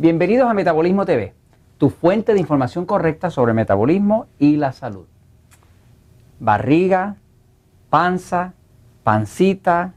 [0.00, 1.34] Bienvenidos a Metabolismo TV,
[1.76, 5.06] tu fuente de información correcta sobre metabolismo y la salud.
[6.38, 7.16] Barriga,
[7.90, 8.52] panza,
[9.02, 9.94] pancita,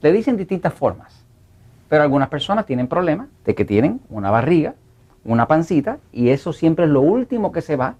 [0.00, 1.26] le dicen distintas formas,
[1.90, 4.76] pero algunas personas tienen problemas de que tienen una barriga,
[5.26, 7.96] una pancita y eso siempre es lo último que se va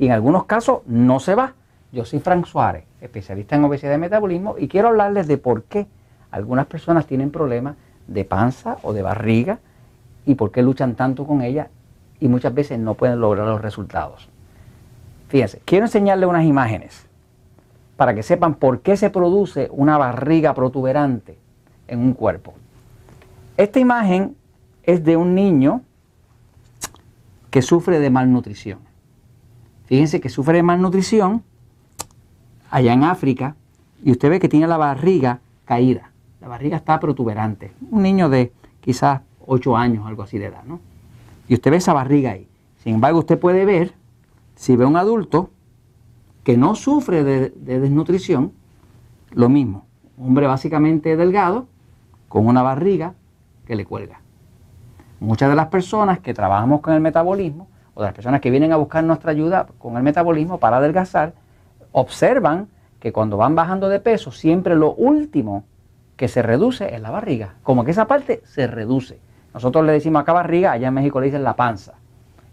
[0.00, 1.54] y en algunos casos no se va.
[1.92, 5.86] Yo soy Frank Suárez, especialista en obesidad y metabolismo y quiero hablarles de por qué
[6.32, 7.76] algunas personas tienen problemas
[8.08, 9.60] de panza o de barriga
[10.26, 11.70] y por qué luchan tanto con ella
[12.20, 14.28] y muchas veces no pueden lograr los resultados.
[15.28, 17.06] Fíjense, quiero enseñarles unas imágenes
[17.96, 21.38] para que sepan por qué se produce una barriga protuberante
[21.88, 22.54] en un cuerpo.
[23.56, 24.36] Esta imagen
[24.82, 25.82] es de un niño
[27.50, 28.80] que sufre de malnutrición.
[29.86, 31.42] Fíjense que sufre de malnutrición
[32.70, 33.56] allá en África
[34.02, 36.10] y usted ve que tiene la barriga caída.
[36.40, 37.72] La barriga está protuberante.
[37.90, 40.80] Un niño de quizás 8 años, algo así de edad, ¿no?
[41.48, 42.48] Y usted ve esa barriga ahí.
[42.82, 43.94] Sin embargo, usted puede ver,
[44.54, 45.50] si ve un adulto
[46.44, 48.52] que no sufre de, desnutrición,
[49.32, 49.86] lo mismo.
[50.18, 51.66] hombre básicamente delgado,
[52.28, 53.14] con una barriga
[53.66, 54.20] que le cuelga.
[55.20, 58.72] Muchas de las personas que trabajamos con el metabolismo, o de las personas que vienen
[58.72, 61.34] a buscar nuestra ayuda con el metabolismo para adelgazar,
[61.92, 62.68] observan
[63.00, 65.64] que cuando van bajando de peso, siempre lo último
[66.16, 67.54] que se reduce es la barriga.
[67.62, 69.18] Como que esa parte se reduce.
[69.56, 71.94] Nosotros le decimos acá barriga, allá en México le dicen la panza.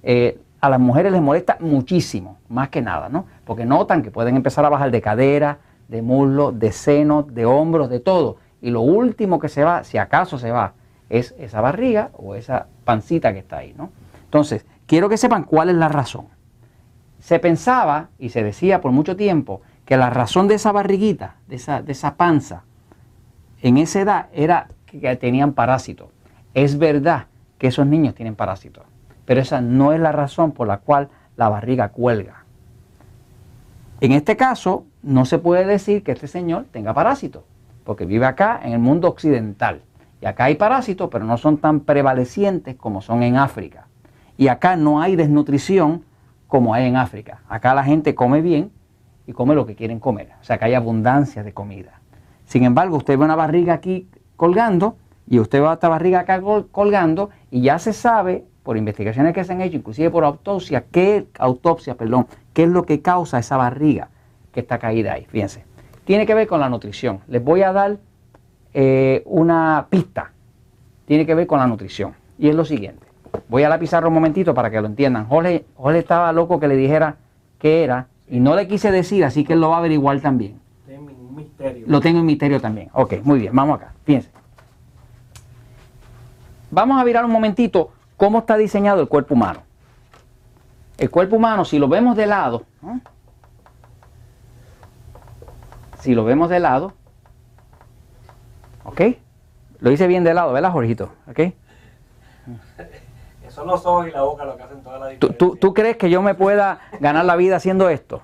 [0.04, 3.26] Eh, a las mujeres les molesta muchísimo, más que nada, ¿no?
[3.44, 5.58] Porque notan que pueden empezar a bajar de cadera,
[5.90, 8.38] de muslo, de seno, de hombros, de todo.
[8.62, 10.76] Y lo último que se va, si acaso se va,
[11.10, 13.90] es esa barriga o esa pancita que está ahí, ¿no?
[14.24, 16.28] Entonces, quiero que sepan cuál es la razón.
[17.20, 21.58] Se pensaba y se decía por mucho tiempo que la razón de esa barriguita, de
[21.58, 22.64] esa, de esa panza,
[23.62, 26.08] en esa edad era que tenían parásitos.
[26.54, 27.26] Es verdad
[27.58, 28.84] que esos niños tienen parásitos,
[29.26, 32.44] pero esa no es la razón por la cual la barriga cuelga.
[34.02, 37.44] En este caso, no se puede decir que este señor tenga parásitos,
[37.84, 39.82] porque vive acá en el mundo occidental.
[40.22, 43.88] Y acá hay parásitos, pero no son tan prevalecientes como son en África.
[44.38, 46.04] Y acá no hay desnutrición
[46.48, 47.42] como hay en África.
[47.50, 48.72] Acá la gente come bien
[49.26, 50.30] y come lo que quieren comer.
[50.42, 52.00] O sea, que hay abundancia de comida.
[52.46, 54.98] Sin embargo, usted ve una barriga aquí colgando
[55.28, 56.42] y usted va a esta barriga acá
[56.72, 61.28] colgando y ya se sabe por investigaciones que se han hecho, inclusive por autopsia, qué
[61.38, 64.10] autopsia, perdón, qué es lo que causa esa barriga
[64.54, 65.26] que está caída ahí.
[65.26, 65.66] Fíjense,
[66.06, 67.20] tiene que ver con la nutrición.
[67.28, 67.98] Les voy a dar
[68.74, 70.32] eh, una pista.
[71.06, 73.06] Tiene que ver con la nutrición y es lo siguiente.
[73.50, 75.26] Voy a la pizarra un momentito para que lo entiendan.
[75.26, 77.18] Jorge, Jorge estaba loco que le dijera
[77.58, 80.60] qué era y no le quise decir, así que él lo va a averiguar también.
[81.36, 81.86] misterio.
[81.88, 82.90] Lo tengo en misterio también.
[82.94, 83.94] Ok, muy bien, vamos acá.
[84.06, 84.30] Fíjense.
[86.74, 89.62] Vamos a mirar un momentito cómo está diseñado el cuerpo humano.
[90.98, 92.64] El cuerpo humano, si lo vemos de lado,
[96.00, 96.94] si lo vemos de lado,
[98.86, 99.02] ¿ok?
[99.82, 101.12] Lo hice bien de lado, ¿verdad, Jorgito?
[101.30, 101.42] ¿Ok?
[103.50, 105.38] Son los ojos y la boca lo que hacen toda la diferencia.
[105.38, 108.24] ¿Tú, tú, crees que yo me pueda ganar la vida haciendo esto?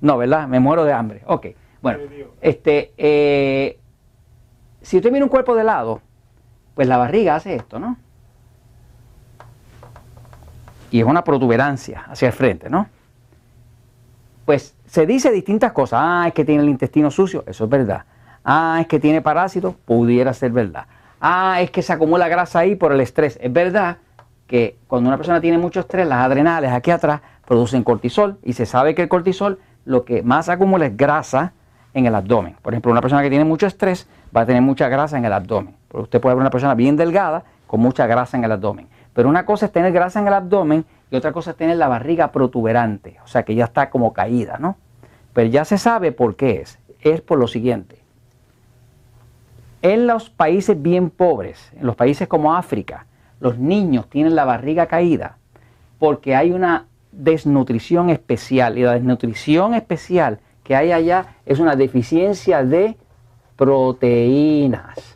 [0.00, 0.48] No, ¿verdad?
[0.48, 1.22] Me muero de hambre.
[1.26, 1.48] Ok.
[1.82, 1.98] Bueno,
[2.40, 3.78] este, eh,
[4.80, 6.00] si usted mira un cuerpo de lado,
[6.76, 7.96] pues la barriga hace esto, ¿no?
[10.90, 12.86] Y es una protuberancia hacia el frente, ¿no?
[14.44, 16.00] Pues se dice distintas cosas.
[16.02, 18.04] Ah, es que tiene el intestino sucio, eso es verdad.
[18.44, 20.86] Ah, es que tiene parásitos, pudiera ser verdad.
[21.18, 23.38] Ah, es que se acumula grasa ahí por el estrés.
[23.40, 23.96] Es verdad
[24.46, 28.66] que cuando una persona tiene mucho estrés, las adrenales aquí atrás producen cortisol y se
[28.66, 31.54] sabe que el cortisol lo que más acumula es grasa
[31.94, 32.56] en el abdomen.
[32.60, 34.06] Por ejemplo, una persona que tiene mucho estrés
[34.36, 35.75] va a tener mucha grasa en el abdomen.
[35.92, 38.88] Usted puede ver una persona bien delgada con mucha grasa en el abdomen.
[39.12, 41.88] Pero una cosa es tener grasa en el abdomen y otra cosa es tener la
[41.88, 44.76] barriga protuberante, o sea que ya está como caída, ¿no?
[45.32, 46.78] Pero ya se sabe por qué es.
[47.00, 47.98] Es por lo siguiente.
[49.82, 53.06] En los países bien pobres, en los países como África,
[53.40, 55.38] los niños tienen la barriga caída
[55.98, 58.78] porque hay una desnutrición especial.
[58.78, 62.96] Y la desnutrición especial que hay allá es una deficiencia de
[63.56, 65.15] proteínas.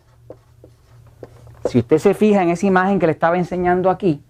[1.66, 4.22] Si usted se fija en esa imagen que le estaba enseñando aquí,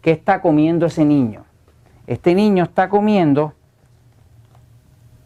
[0.00, 1.44] ¿qué está comiendo ese niño?
[2.06, 3.52] Este niño está comiendo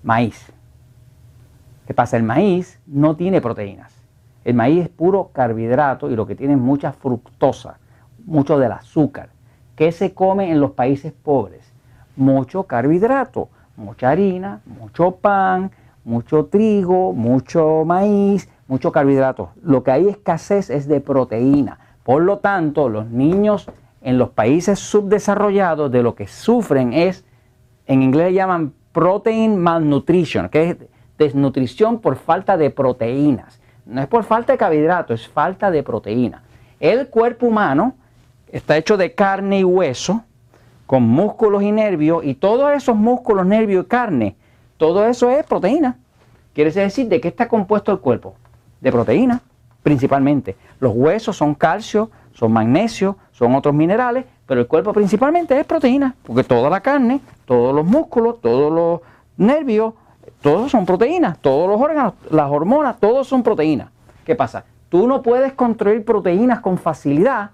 [0.03, 0.53] maíz.
[1.87, 2.17] ¿Qué pasa?
[2.17, 3.93] El maíz no tiene proteínas.
[4.45, 7.79] El maíz es puro carbohidrato y lo que tiene es mucha fructosa,
[8.25, 9.31] mucho del azúcar.
[9.77, 11.73] ¿Qué se come en los países pobres?
[12.17, 15.71] Mucho carbohidrato mucha harina, mucho pan,
[16.05, 19.51] mucho trigo, mucho maíz, mucho carbohidrato.
[19.63, 21.79] Lo que hay escasez es de proteína.
[22.05, 23.69] Por lo tanto, los niños
[24.01, 27.27] en los países subdesarrollados de lo que sufren es,
[27.87, 30.77] en inglés llaman protein malnutrition, que es
[31.19, 33.61] desnutrición por falta de proteínas.
[33.85, 36.43] No es por falta de carbohidratos, es falta de proteína.
[36.81, 37.95] El cuerpo humano
[38.49, 40.25] está hecho de carne y hueso,
[40.87, 44.37] con músculos y nervios, y todos esos músculos, nervios y carne,
[44.79, 45.99] todo eso es proteína.
[46.55, 48.37] Quiere decir, ¿de qué está compuesto el cuerpo?
[48.83, 49.41] De proteína,
[49.83, 50.57] principalmente.
[50.81, 56.15] Los huesos son calcio, son magnesio, son otros minerales, pero el cuerpo principalmente es proteína,
[56.25, 59.01] porque toda la carne, todos los músculos, todos los
[59.37, 59.95] nervios,
[60.41, 63.89] todos son proteínas, todos los órganos, las hormonas, todos son proteínas.
[64.25, 64.65] ¿Qué pasa?
[64.89, 67.53] Tú no puedes construir proteínas con facilidad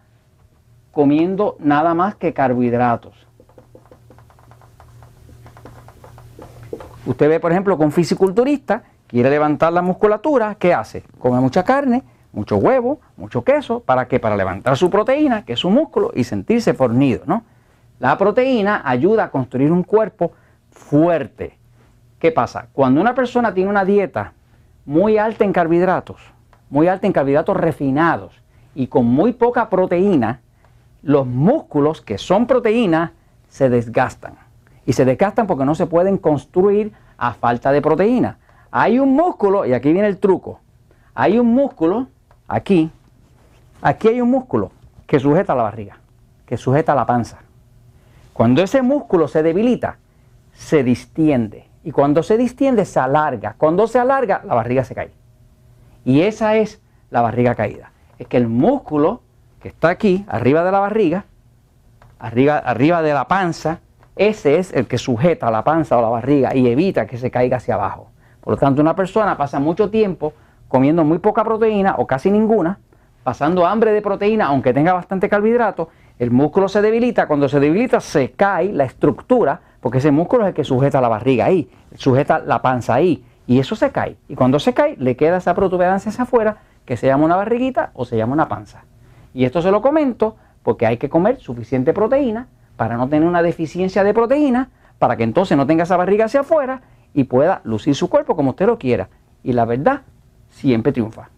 [0.93, 3.15] comiendo nada más que carbohidratos.
[7.07, 11.03] Usted ve, por ejemplo, que un fisiculturista quiere levantar la musculatura, ¿qué hace?
[11.19, 14.21] Come mucha carne, mucho huevo, mucho queso, ¿para qué?
[14.21, 17.43] Para levantar su proteína, que es su músculo, y sentirse fornido, ¿no?
[17.99, 20.33] La proteína ayuda a construir un cuerpo
[20.71, 21.59] fuerte.
[22.21, 22.69] ¿Qué pasa?
[22.73, 24.35] Cuando una persona tiene una dieta
[24.85, 26.21] muy alta en carbohidratos,
[26.71, 28.41] muy alta en carbohidratos refinados
[28.75, 30.41] y con muy poca proteína,
[31.03, 33.11] los músculos que son proteínas
[33.49, 34.35] se desgastan.
[34.85, 38.39] Y se desgastan porque no se pueden construir a falta de proteína.
[38.71, 40.61] Hay un músculo, y aquí viene el truco,
[41.15, 42.09] hay un músculo
[42.49, 42.91] Aquí,
[43.83, 44.73] aquí hay un músculo
[45.07, 45.99] que sujeta la barriga,
[46.47, 47.41] que sujeta la panza.
[48.33, 49.99] Cuando ese músculo se debilita,
[50.55, 51.69] se distiende.
[51.85, 53.55] Y cuando se distiende, se alarga.
[53.59, 55.11] Cuando se alarga, la barriga se cae.
[56.07, 56.81] Y esa es
[57.11, 57.93] la barriga caída.
[58.19, 59.21] Es que el músculo
[59.61, 61.27] que está aquí, arriba de la barriga,
[62.19, 63.81] arriba, arriba de la panza,
[64.17, 67.59] ese es el que sujeta la panza o la barriga y evita que se caiga
[67.59, 68.09] hacia abajo.
[68.49, 70.33] Por lo tanto, una persona pasa mucho tiempo
[70.69, 72.79] comiendo muy poca proteína o casi ninguna,
[73.23, 78.01] pasando hambre de proteína aunque tenga bastante carbohidrato, el músculo se debilita, cuando se debilita
[78.01, 82.39] se cae la estructura, porque ese músculo es el que sujeta la barriga ahí, sujeta
[82.39, 84.17] la panza ahí, y eso se cae.
[84.31, 86.57] Y cuando se cae, le queda esa protuberancia hacia afuera,
[86.87, 88.85] que se llama una barriguita o se llama una panza.
[89.35, 92.47] Y esto se lo comento porque hay que comer suficiente proteína
[92.79, 96.41] para no tener una deficiencia de proteína, para que entonces no tenga esa barriga hacia
[96.41, 96.81] afuera
[97.15, 99.09] y pueda lucir su cuerpo como usted lo quiera.
[99.43, 100.03] Y la verdad
[100.49, 101.31] siempre triunfa.